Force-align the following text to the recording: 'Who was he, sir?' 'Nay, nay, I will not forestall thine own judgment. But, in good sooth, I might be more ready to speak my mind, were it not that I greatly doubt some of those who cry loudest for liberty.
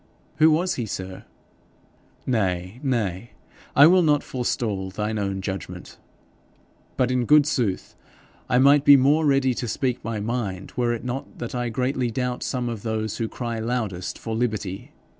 'Who 0.37 0.49
was 0.49 0.77
he, 0.81 0.87
sir?' 0.87 1.25
'Nay, 2.25 2.79
nay, 2.81 3.33
I 3.75 3.85
will 3.85 4.01
not 4.01 4.23
forestall 4.23 4.89
thine 4.89 5.19
own 5.19 5.41
judgment. 5.41 5.99
But, 6.97 7.11
in 7.11 7.25
good 7.25 7.45
sooth, 7.45 7.95
I 8.49 8.57
might 8.57 8.83
be 8.83 8.97
more 8.97 9.27
ready 9.27 9.53
to 9.53 9.67
speak 9.67 10.03
my 10.03 10.19
mind, 10.19 10.73
were 10.75 10.91
it 10.95 11.03
not 11.03 11.37
that 11.37 11.53
I 11.53 11.69
greatly 11.69 12.09
doubt 12.09 12.41
some 12.41 12.67
of 12.67 12.81
those 12.81 13.17
who 13.17 13.27
cry 13.27 13.59
loudest 13.59 14.17
for 14.17 14.35
liberty. 14.35 14.91